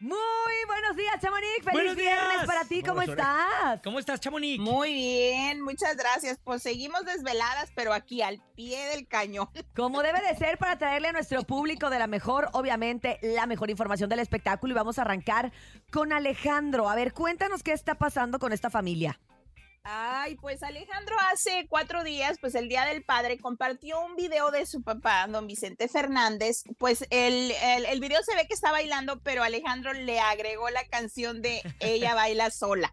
[0.00, 0.16] Muy
[0.66, 1.56] buenos días, Chamonix.
[1.56, 2.46] Feliz Buenos viernes días.
[2.46, 2.82] para ti.
[2.82, 3.82] ¿Cómo estás?
[3.84, 4.58] ¿Cómo estás, Chamonix?
[4.58, 6.38] Muy bien, muchas gracias.
[6.42, 9.50] Pues seguimos desveladas, pero aquí al pie del cañón.
[9.76, 13.68] Como debe de ser para traerle a nuestro público de la mejor, obviamente, la mejor
[13.68, 14.72] información del espectáculo.
[14.72, 15.52] Y vamos a arrancar
[15.92, 16.88] con Alejandro.
[16.88, 19.20] A ver, cuéntanos qué está pasando con esta familia.
[19.82, 24.66] Ay, pues Alejandro hace cuatro días, pues el Día del Padre, compartió un video de
[24.66, 26.64] su papá, don Vicente Fernández.
[26.78, 30.84] Pues el, el, el video se ve que está bailando, pero Alejandro le agregó la
[30.86, 32.92] canción de Ella baila sola.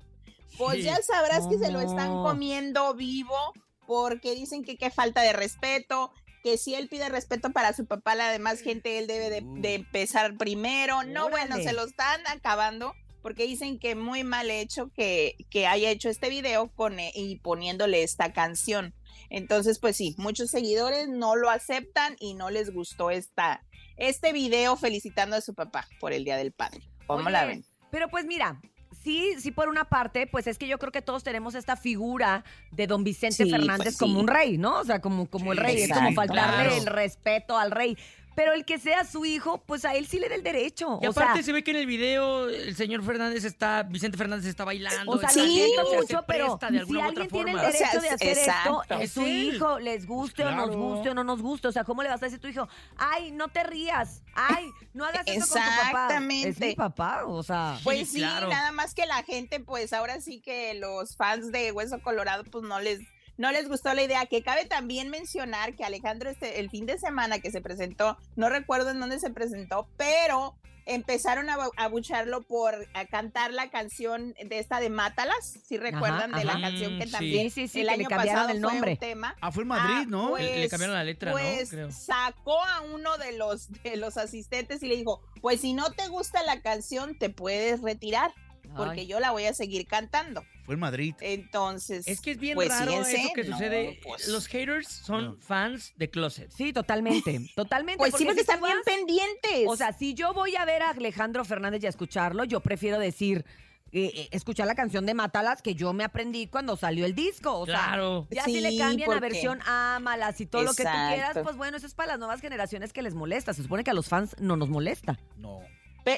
[0.57, 0.83] Pues Sí.
[0.83, 2.23] ya sabrás que se lo están ¿Cómo?
[2.23, 3.37] comiendo vivo
[3.85, 8.15] porque dicen que qué falta de respeto, que si él pide respeto para su papá,
[8.15, 11.03] la demás gente, él debe de, de empezar primero.
[11.03, 12.93] No, bueno, se lo están acabando
[13.27, 17.35] porque dicen que muy mal hecho que, que haya hecho este video con, eh, y
[17.39, 18.93] poniéndole esta canción.
[19.29, 23.65] Entonces, pues sí, muchos seguidores no lo aceptan y no les gustó esta,
[23.97, 26.79] este video felicitando a su papá por el Día del Padre.
[27.05, 27.65] ¿Cómo Oye, la ven?
[27.91, 28.61] Pero pues mira,
[29.03, 32.45] sí, sí por una parte, pues es que yo creo que todos tenemos esta figura
[32.71, 34.19] de don Vicente Sí, Fernández pues como sí.
[34.21, 34.79] un rey, ¿no?
[34.79, 36.75] O sea, como, como el rey, es como faltarle Claro.
[36.77, 37.97] el respeto al rey.
[38.37, 40.99] Pero el que sea su hijo, pues a él sí le da el derecho.
[41.01, 44.15] Y o aparte sea, se ve que en el video el señor Fernández está, Vicente
[44.15, 45.11] Fernández está bailando.
[45.11, 45.59] O sea, Sí,
[46.07, 47.67] se pero de si alguien tiene el forma.
[47.67, 48.81] O sea, derecho de hacer exacto.
[48.83, 50.79] esto, es Es su hijo, les guste o nos Claro.
[50.79, 51.67] guste o no nos guste.
[51.67, 52.67] O sea, ¿cómo le vas a decir a tu hijo?
[52.95, 54.21] Ay, no te rías.
[54.35, 55.79] Ay, no hagas eso con tu papá.
[55.79, 56.67] Es Exactamente.
[56.67, 57.79] mi papá, o sea.
[57.83, 58.49] Pues Sí, sí, claro.
[58.49, 62.63] nada más que la gente, pues ahora sí que los fans de Hueso Colorado, pues
[62.63, 62.99] no les,
[63.37, 64.25] no les gustó la idea.
[64.25, 68.49] Que cabe también mencionar que Alejandro, este, el fin de semana que se presentó, no
[68.49, 70.55] recuerdo en dónde se presentó, pero
[70.89, 75.77] empezaron a bu- a abucharlo por a cantar la canción de esta de Mátalas, si
[75.77, 76.45] recuerdan de ajá.
[76.57, 77.11] la canción que sí.
[77.11, 78.95] también Sí, sí, sí, el que le año cambiaron pasado el fue un nombre.
[78.95, 79.35] tema.
[79.41, 80.29] Ah, fue en Madrid, Ah, ¿no?
[80.29, 81.37] pues, Le- le cambiaron la letra, ¿no?
[81.37, 81.91] pues, Creo.
[81.91, 86.07] sacó a uno de los, de los asistentes y le dijo, pues si no te
[86.07, 88.33] gusta la canción, te puedes retirar,
[88.77, 89.07] porque Ay.
[89.07, 90.45] yo la voy a seguir cantando.
[90.65, 91.15] Fue en Madrid.
[91.21, 93.99] Entonces, Es que es bien pues, raro fíjense, eso que no, sucede.
[94.03, 94.27] pues.
[94.27, 95.37] Los haters son No.
[95.39, 96.51] fans de closet.
[96.51, 97.39] Sí, totalmente.
[97.55, 97.97] Totalmente.
[97.97, 99.65] pues sí, porque si tú están bien pendientes.
[99.67, 102.99] O sea, si yo voy a ver a Alejandro Fernández y a escucharlo, yo prefiero
[102.99, 103.45] decir,
[103.93, 107.57] eh, eh, escuchar la canción de Mátalas que yo me aprendí cuando salió el disco.
[107.57, 108.27] O sea, Claro.
[108.29, 111.37] ya si le Sí, cambian a porque- versión Ámalas y todo lo que tú quieras,
[111.41, 113.53] pues bueno, eso es para las nuevas generaciones que les molesta.
[113.53, 115.17] Se supone que a los fans no nos molesta.
[115.37, 115.61] No.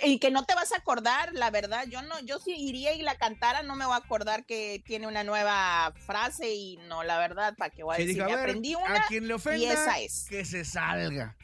[0.04, 3.02] Y que no te vas a acordar, la verdad, yo no, yo si iría y
[3.02, 7.18] la cantara, no me voy a acordar que tiene una nueva frase y no, la
[7.18, 9.58] verdad, para que voy a Sí, decir, a ver, aprendí a una quien le ofenda,
[9.58, 10.28] y esa es.
[10.30, 11.36] que se salga.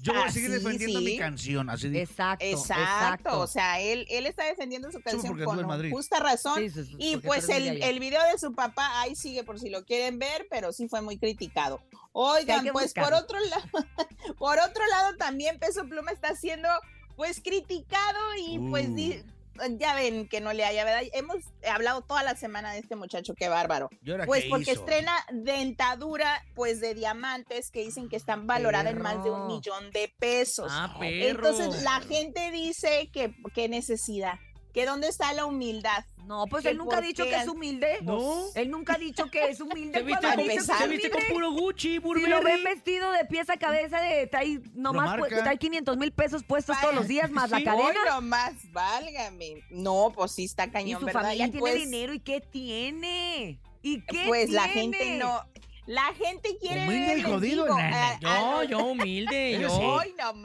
[0.00, 1.04] Yo voy a seguir defendiendo sí.
[1.04, 2.02] mi canción, así dijo.
[2.02, 2.44] Exacto.
[2.44, 6.58] Exacto, o sea, él, él está defendiendo su canción con justa razón.
[6.58, 9.70] Sí, sí, sí, Y pues el, el video de su papá ahí sigue por si
[9.70, 11.80] lo quieren ver, pero sí fue muy criticado.
[12.12, 13.68] Oigan, pues por otro lado,
[14.38, 16.68] por otro lado también Peso Pluma está siendo
[17.16, 19.76] pues criticado y pues Uh.
[19.78, 21.02] ya ven que no le haya, ¿verdad?
[21.14, 23.88] Hemos hablado toda la semana de este muchacho, qué bárbaro.
[24.02, 24.80] ¿Y ahora Pues qué porque hizo?
[24.80, 29.90] estrena dentadura pues de diamantes que dicen que están valoradas en más de un millón
[29.92, 30.68] de pesos.
[30.70, 31.48] Ah, perro.
[31.48, 34.34] Entonces la gente dice que qué necesidad,
[34.76, 36.04] que dónde está la humildad.
[36.26, 37.30] No, pues ¿Que él nunca ha dicho qué?
[37.30, 37.98] que es humilde.
[38.02, 38.44] No.
[38.54, 39.98] Él nunca ha dicho que es humilde.
[40.00, 42.44] ¿Se viste, ¿Cuándo ha con, se viste con puro Gucci, Si lo Burberry?
[42.44, 45.28] ven vestido de pies a cabeza de trae nomás marca.
[45.30, 47.64] pues, trae 500 mil pesos puestos todos los días más la Sí.
[47.64, 47.84] cadena.
[47.88, 49.62] Hoy nomás, válgame.
[49.70, 51.22] No, pues sí está Y cañón, su ¿verdad?
[51.22, 53.58] familia Y tiene pues, dinero y qué tiene.
[53.80, 55.40] ¿Y qué Pues la gente no.
[55.86, 60.00] La gente quiere Humilde ver, y jodido, digo, a- Yo, a- yo humilde, yo.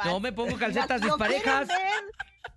[0.05, 1.67] Yo me pongo calcetas ¿Lo- lo disparejas.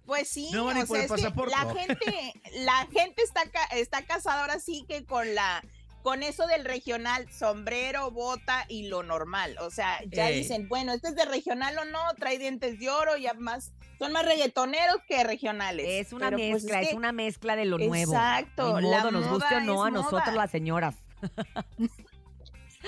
[0.06, 1.54] Pues sí, No van ni o por sea, el es que pasaporte.
[1.56, 5.64] la gente, la gente está, ca- está casada ahora sí que con la,
[6.02, 9.56] con eso del regional, sombrero, bota y lo normal.
[9.60, 10.38] O sea, ya Ey.
[10.40, 14.12] dicen, bueno, este es de regional o no, trae dientes de oro, ya más, son
[14.12, 15.86] más reggaetoneros que regionales.
[15.88, 18.12] Es una Pero, pues, mezcla, es, que- una mezcla de lo nuevo.
[18.12, 20.96] Exacto, Ni la modo, nos guste o no, a nosotros las señoras.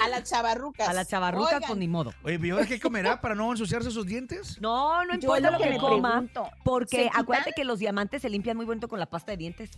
[0.02, 0.88] A las chavarrucas.
[0.88, 2.12] A las chavarrucas, Oigan, pues ni modo.
[2.22, 4.60] Oye, ¿y ahora qué comerá para no ensuciarse sus dientes?
[4.60, 6.10] No, no importa lo lo que, me coma.
[6.12, 6.50] pregunto.
[6.64, 9.70] Porque acuérdate que los diamantes se limpian muy bonito con la pasta de dientes.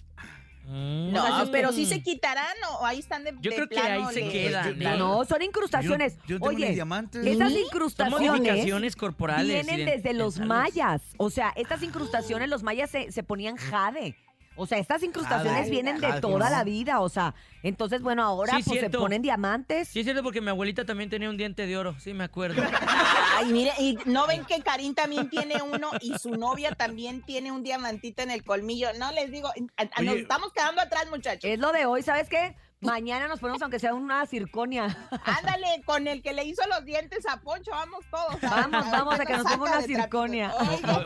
[0.71, 1.13] Mm.
[1.13, 3.69] No, O sea, sí- pero sí se quitarán o ahí están de Yo de creo
[3.71, 4.99] que ahí se le- quedan, Yo- ¿eh?
[4.99, 6.17] No, son incrustaciones.
[6.19, 7.25] Yo, yo tengo Oye, diamantes.
[7.27, 7.51] esas.
[7.53, 9.67] Son incrustaciones modificaciones corporales.
[9.67, 11.01] vienen desde los mayas.
[11.17, 14.15] O sea, estas incrustaciones, los mayas se, se ponían jade.
[14.59, 17.01] O sea, estas incrustaciones vienen de toda la vida.
[17.01, 19.89] O sea, entonces, bueno, ahora Sí, pues se ponen diamantes.
[19.89, 21.95] Sí, es cierto, porque mi abuelita también tenía un diente de oro.
[22.01, 22.61] Sí, me acuerdo.
[23.39, 27.53] Ay, mire, y no ven que Karim también tiene uno y su novia también tiene
[27.53, 28.89] un diamantito en el colmillo.
[28.99, 31.45] No les digo, a- a- nos estamos quedando atrás, muchachos.
[31.49, 32.57] Es lo de hoy, ¿sabes qué?
[32.81, 34.97] Mañana nos ponemos aunque sea una circonia.
[35.25, 38.41] Ándale, con el que le hizo los dientes a Poncho, vamos todos.
[38.41, 40.53] Vamos, vamos, a que nos ponga una de circonia.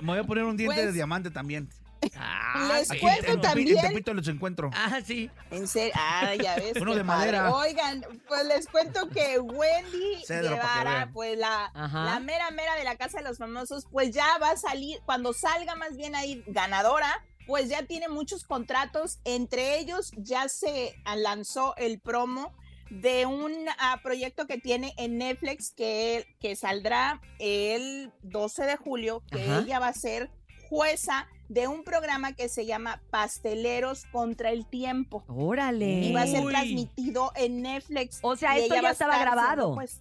[0.02, 1.68] Me voy a poner un diente de Pues- diamante también.
[2.16, 3.78] Ah, Les cuento también.
[3.78, 4.70] en Tepito los encuentro.
[4.74, 5.30] Ah, sí.
[5.50, 6.74] En serio, ah, ya ves.
[6.80, 7.32] Uno de padre.
[7.32, 7.54] madera.
[7.54, 12.04] Oigan, pues les cuento que Wendy Cedro, Guevara, pues la, Ajá.
[12.04, 15.32] la mera mera de la Casa de los Famosos, pues ya va a salir, cuando
[15.32, 21.74] salga más bien ahí ganadora, pues ya tiene muchos contratos, entre ellos ya se lanzó
[21.76, 22.54] el promo
[22.90, 29.22] de un ah, proyecto que tiene en Netflix que, que saldrá el 12 de julio,
[29.30, 29.60] que Ajá.
[29.60, 30.30] ella va a ser
[30.68, 35.22] jueza de un programa que se llama Pasteleros contra el Tiempo.
[35.28, 36.00] Órale.
[36.04, 38.18] Y va a ser transmitido en Netflix.
[38.22, 39.74] O sea, esto ella ya estaba estar grabado.
[39.74, 40.00] pues,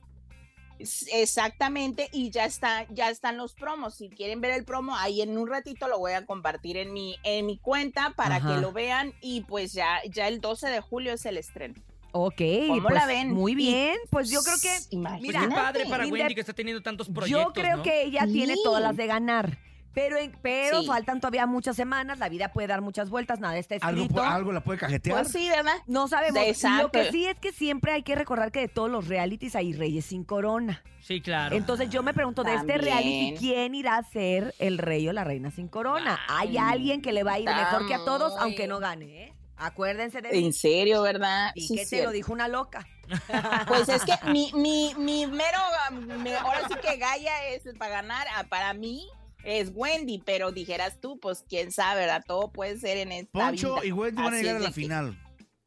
[1.11, 3.95] exactamente, y ya está, ya están los promos.
[3.95, 7.17] Si quieren ver el promo, ahí en un ratito lo voy a compartir en mi,
[7.23, 8.55] en mi cuenta para Ajá.
[8.55, 9.13] que lo vean.
[9.21, 11.75] Y pues ya, ya el 12 de julio es el estreno.
[12.13, 13.31] Ok, ¿Cómo pues, la ven?
[13.33, 13.97] muy Y- bien.
[14.09, 15.47] Pues yo creo que Pues Imagínate.
[15.49, 17.83] qué padre para Wendy que está teniendo tantos proyectos, yo creo ¿no?
[17.83, 19.57] que ella tiene todas las de ganar.
[19.93, 20.87] Pero, en- pero Sí.
[20.87, 24.21] faltan todavía muchas semanas, la vida puede dar muchas vueltas, nada está Algo, escrito.
[24.23, 25.17] pu- algo la puede cajetear.
[25.19, 25.73] Pues sí, ¿verdad?
[25.87, 26.41] No sabemos.
[26.43, 26.83] Exacto.
[26.83, 29.73] Lo que sí es que siempre hay que recordar que de todos los realities hay
[29.73, 30.81] reyes sin corona.
[31.01, 31.55] Sí, claro.
[31.55, 32.81] Entonces yo me pregunto, de este También.
[32.81, 36.19] reality, ¿quién irá a ser el rey o la reina sin corona?
[36.29, 38.67] Hay Ay, alguien que le va a ir está mejor que a todos, muy- aunque
[38.67, 39.33] no gane, ¿eh?
[39.57, 40.53] Acuérdense de En mí.
[40.53, 41.51] serio, ¿verdad?
[41.53, 42.07] Y Sí, que te cierto.
[42.07, 42.87] lo dijo una loca.
[43.67, 45.59] Pues es que mi, mi, mi mero,
[46.19, 49.05] me- ahora sí que Gaia es para ganar, ah, para mí
[49.43, 52.23] es Wendy, pero dijeras tú, pues quién sabe, ¿verdad?
[52.27, 53.85] Todo puede ser en esta Poncho vida.
[53.85, 55.17] y Wendy van a llegar a la final.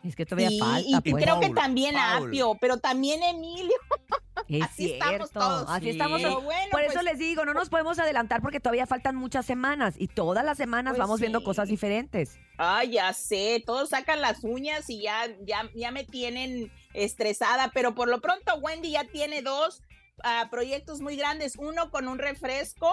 [0.03, 1.25] Es que todavía Y, falta, y pues.
[1.25, 2.29] creo que también Paul.
[2.29, 3.73] Apio, pero también Emilio.
[4.49, 5.25] Es así cierto.
[5.25, 5.65] estamos todos.
[5.71, 5.91] Así Sí.
[5.93, 6.21] estamos.
[6.21, 9.95] Bueno, Por eso pues, les digo, no nos podemos adelantar porque todavía faltan muchas semanas
[9.97, 12.37] y todas las semanas Pues vamos viendo cosas diferentes.
[12.59, 17.95] Ay, ya sé, todos sacan las uñas y ya, ya, ya me tienen estresada, pero
[17.95, 19.83] por lo pronto Wendy ya tiene dos
[20.23, 22.91] ah, proyectos muy grandes, uno con un refresco,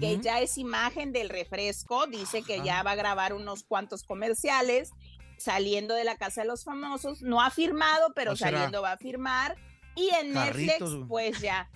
[0.00, 4.90] que ya es imagen del refresco, dice que ya va a grabar unos cuantos comerciales
[5.36, 9.56] saliendo de la casa de los famosos, no ha firmado, pero saliendo va a firmar,
[9.94, 11.68] y en Carritos, Netflix, pues ya,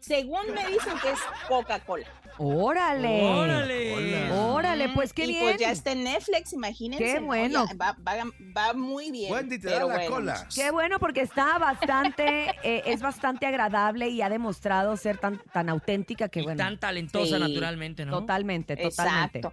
[0.00, 2.06] según me dicen que es Coca-Cola.
[2.38, 3.22] Órale.
[3.24, 4.32] Órale.
[4.32, 5.42] Órale, pues qué y bien.
[5.44, 7.04] pues ya está en Netflix, imagínense.
[7.04, 7.26] Qué ¿no?
[7.26, 7.66] bueno.
[7.80, 8.24] Va, va-
[8.56, 9.32] va muy bien.
[9.32, 10.32] Wendy te da pero la bueno, cola.
[10.32, 10.54] muchachos.
[10.54, 15.68] Qué bueno porque está bastante, eh, es bastante agradable y ha demostrado ser tan, tan
[15.68, 16.56] auténtica que Y bueno.
[16.58, 17.40] tan talentosa Sí.
[17.42, 18.20] naturalmente, ¿no?
[18.20, 19.38] Totalmente, totalmente.
[19.40, 19.52] Exacto.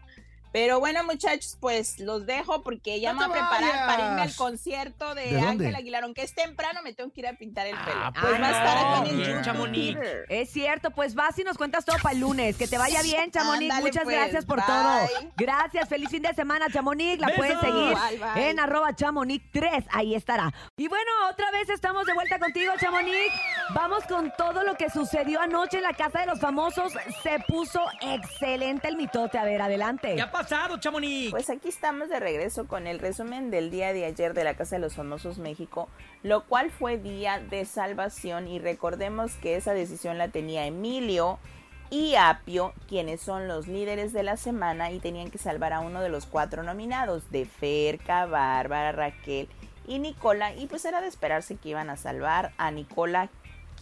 [0.51, 4.21] Pero bueno, muchachos, pues los dejo porque ya ¡No me voy a preparar para irme
[4.21, 5.39] al concierto de.
[5.39, 6.03] Ángel Aguilar.
[6.03, 7.99] Aunque es temprano, me tengo que ir a pintar el pelo.
[8.01, 9.41] Ah, pues va a estar no, aquí en el.
[9.43, 9.99] Chamonix.
[10.27, 12.57] Es cierto, pues vas y nos cuentas todo para el lunes.
[12.57, 13.73] Que te vaya bien, Chamonix.
[13.79, 14.65] Muchas pues, gracias por bye.
[14.65, 15.31] todo.
[15.37, 17.19] Gracias, feliz fin de semana, Chamonix.
[17.19, 17.37] La Besos.
[17.45, 18.49] puedes seguir Bye, bye.
[18.49, 19.85] en arroba Chamonix 3.
[19.91, 20.51] Ahí estará.
[20.77, 23.33] Y bueno, otra vez estamos de vuelta contigo, Chamonix.
[23.73, 26.93] Vamos con todo lo que sucedió anoche en la Casa de los Famosos.
[27.23, 29.37] Se puso excelente el mitote.
[29.37, 30.15] A ver, adelante.
[30.15, 31.31] ¿Qué ha pasado, Chamonix?
[31.31, 34.77] Pues aquí estamos de regreso con el resumen del día de ayer de la Casa
[34.77, 35.89] de los Famosos México,
[36.23, 41.39] lo cual fue día de salvación y recordemos que esa decisión la tenía Emilio
[41.89, 45.99] y Apio, quienes son los líderes de la semana y tenían que salvar a uno
[45.99, 49.49] de los cuatro nominados, de Ferca, Bárbara, Raquel
[49.87, 53.27] y Nicola, y pues era de esperarse que iban a salvar a Nicola,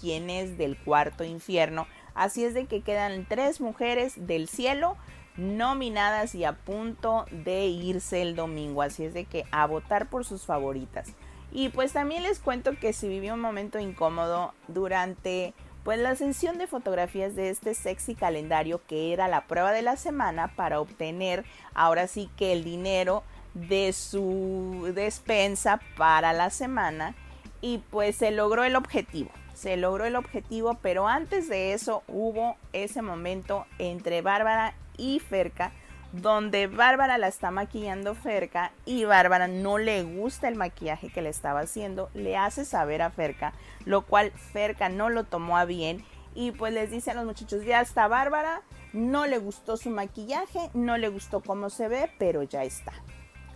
[0.01, 1.85] quien es del cuarto infierno.
[2.15, 4.97] Así es de que quedan tres mujeres del cielo
[5.37, 8.81] nominadas y a punto de irse el domingo.
[8.81, 11.13] Así es de que a votar por sus favoritas.
[11.51, 16.57] Y pues también les cuento que se vivió un momento incómodo durante pues la sesión
[16.57, 21.45] de fotografías de este sexy calendario que era la prueba de la semana para obtener
[21.73, 23.23] ahora sí que el dinero
[23.53, 27.15] de su despensa para la semana
[27.61, 29.31] y pues se logró el objetivo.
[29.53, 35.71] Se logró el objetivo, pero antes de eso hubo ese momento entre Bárbara y Ferca
[36.11, 41.29] donde Bárbara la está maquillando Ferca y Bárbara no le gusta el maquillaje que le
[41.29, 43.53] estaba haciendo, le hace saber a Ferca,
[43.85, 47.65] lo cual Ferca no lo tomó a bien y pues les dice a los muchachos,
[47.65, 48.61] ya está Bárbara,
[48.93, 52.93] no le gustó su maquillaje, no le gustó cómo se ve, pero ya está.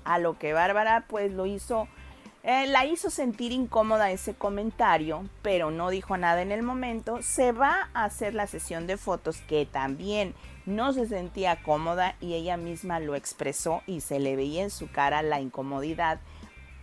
[0.03, 1.87] A lo que Bárbara pues lo hizo,
[2.43, 7.21] eh, la hizo sentir incómoda ese comentario, pero no dijo nada en el momento.
[7.21, 10.33] Se va a hacer la sesión de fotos que también
[10.65, 14.89] no se sentía cómoda y ella misma lo expresó y se le veía en su
[14.91, 16.19] cara la incomodidad.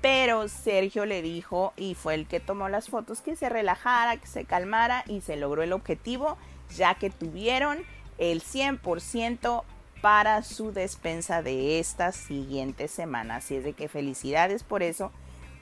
[0.00, 4.26] Pero Sergio le dijo y fue el que tomó las fotos que se relajara, que
[4.26, 6.38] se calmara y se logró el objetivo
[6.76, 7.78] ya que tuvieron
[8.18, 9.62] el 100%
[10.00, 13.36] para su despensa de esta siguiente semana.
[13.36, 15.10] Así es de que felicidades por eso.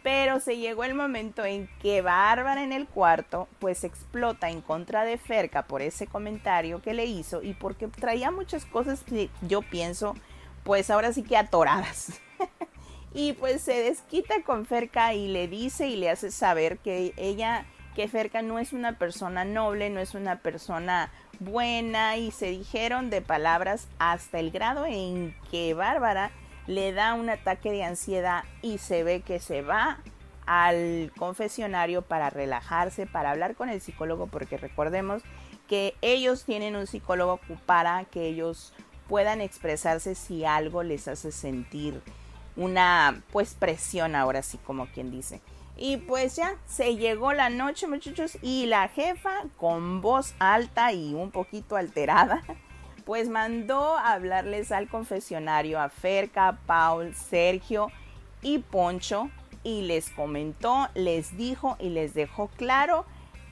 [0.07, 5.05] Pero se llegó el momento en que Bárbara en el cuarto pues explota en contra
[5.05, 9.63] de Ferca por ese comentario que le hizo y porque traía muchas cosas que yo
[9.63, 10.15] pienso
[10.63, 12.21] pues ahora sí que atoradas.
[13.15, 17.67] y pues se desquita con Ferca y le dice y le hace saber que ella,
[17.97, 21.11] que Ferca no es una persona noble, no es una persona
[21.41, 26.31] buena y se dijeron de palabras hasta el grado en que Bárbara
[26.67, 29.99] le da un ataque de ansiedad y se ve que se va
[30.47, 35.23] al confesionario para relajarse, para hablar con el psicólogo, porque recordemos
[35.69, 38.73] que ellos tienen un psicólogo para que ellos
[39.09, 42.01] puedan expresarse si algo les hace sentir
[42.57, 45.41] una pues presión ahora sí como quien dice.
[45.77, 51.13] Y pues ya se llegó la noche muchachos y la jefa con voz alta y
[51.13, 52.43] un poquito alterada
[53.07, 57.93] pues mandó a hablarles al confesionario a Ferca, Paul, Sergio
[58.43, 59.31] y Poncho
[59.63, 63.07] y les comentó, les dijo y les dejó claro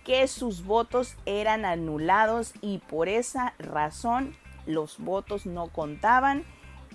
[0.04, 6.44] que sus votos eran anulados y por esa razón los votos no contaban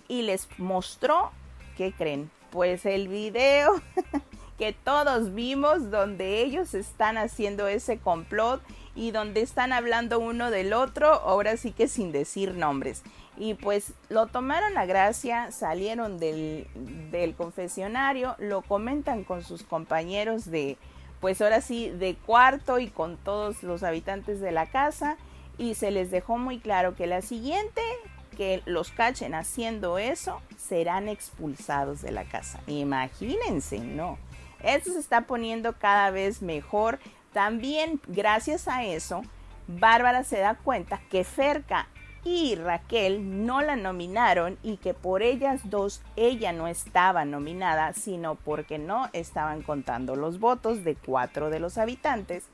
[0.10, 1.32] y les mostró,
[1.78, 2.30] ¿qué creen?
[2.52, 3.82] Pues el video
[4.58, 8.62] que todos vimos donde ellos están haciendo ese complot
[9.00, 13.02] y donde están hablando uno del otro, ahora sí que sin decir nombres.
[13.38, 16.68] Y pues lo tomaron a gracia, salieron del,
[17.10, 20.78] del confesionario, lo comentan con sus compañeros de,
[21.22, 25.16] pues ahora sí, de cuarto y con todos los habitantes de la casa
[25.58, 27.82] y se les dejó muy claro que la siguiente
[28.36, 32.60] que los cachen haciendo eso serán expulsados de la casa.
[32.68, 34.18] Imagínense, ¿no?
[34.62, 37.00] Esto se está poniendo cada vez mejor.
[37.34, 39.22] También gracias a eso,
[39.68, 41.88] Bárbara se da cuenta que Ferca
[42.24, 48.36] y Raquel no la nominaron y que por ellas dos ella no estaba nominada, sino
[48.36, 52.46] porque no estaban contando los votos de cuatro de los habitantes,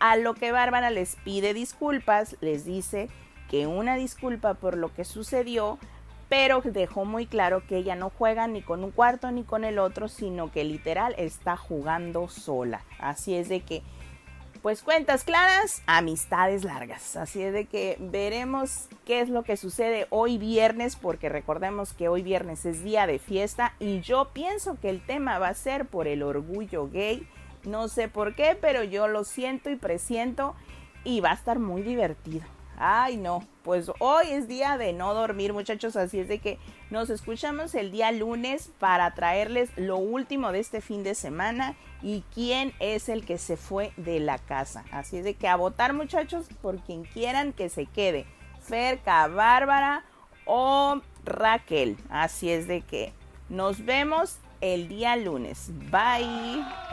[0.00, 3.08] a lo que Bárbara les pide disculpas, les dice
[3.48, 5.78] que una disculpa por lo que sucedió,
[6.28, 9.78] pero dejó muy claro que ella no juega ni con un cuarto ni con el
[9.78, 12.82] otro, sino que literal está jugando sola.
[12.98, 13.82] Así es de que
[14.64, 17.16] pues cuentas claras, amistades largas.
[17.16, 22.08] Así es de que veremos qué es lo que sucede hoy viernes, porque recordemos que
[22.08, 25.84] hoy viernes es día de fiesta y yo pienso que el tema va a ser
[25.84, 27.28] por el orgullo gay.
[27.64, 30.54] No sé por qué, pero yo lo siento y presiento
[31.04, 32.46] y va a estar muy divertido.
[32.76, 36.58] Ay, no, pues hoy es día de no dormir, muchachos, así es de que
[36.90, 42.24] nos escuchamos el día lunes para traerles lo último de este fin de semana y
[42.34, 44.84] quién es el que se fue de la casa.
[44.92, 48.26] Así es de que a votar, muchachos, por quien quieran que se quede.
[48.60, 50.04] Ferca, Bárbara
[50.44, 51.96] o Raquel.
[52.10, 53.12] Así es de que
[53.48, 55.70] nos vemos el día lunes.
[55.90, 56.83] Bye.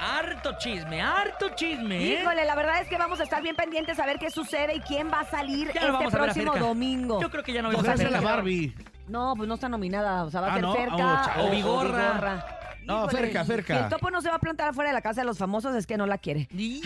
[0.00, 1.96] Harto chisme, harto chisme.
[1.96, 2.20] ¿eh?
[2.22, 4.80] Híjole, la verdad es que vamos a estar bien pendientes a ver qué sucede y
[4.80, 7.20] quién va a salir Ya este próximo domingo.
[7.20, 8.10] Yo creo que ya no vamos a ver.
[8.10, 8.74] la Barbie.
[9.08, 10.24] No, pues no está nominada.
[10.24, 10.74] O sea, va a Ah, ser ¿no?
[10.74, 12.46] Ferca Oh, o, O Vigorra.
[12.84, 13.76] No, Híjole, Ferca.
[13.76, 15.74] Si el topo no se va a plantar afuera de la casa de los famosos,
[15.74, 16.48] es que no la quiere.
[16.56, 16.80] Y-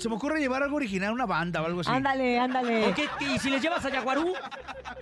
[0.00, 1.90] Se me ocurre llevar algo original, una banda o algo así.
[1.90, 2.88] Ándale, ándale.
[2.88, 4.34] Ok, ¿Y si les llevas a Yaguarú?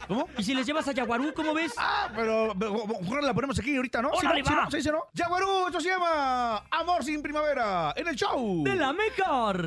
[0.08, 0.28] ¿Cómo?
[0.38, 1.74] ¿Y si les llevas a Yaguarú, cómo ves?
[1.76, 4.10] Ah, pero pero, mejor la ponemos aquí ahorita, ¿no?
[4.20, 4.48] ¿Sí, ¡Órale, no?
[4.48, 4.70] ¿Sí, no?
[4.70, 5.04] ¿Sí, sí, no?
[5.12, 8.62] Yaguarú, esto se llama Amor sin Primavera, en el show.
[8.64, 9.64] ¡De la mejor!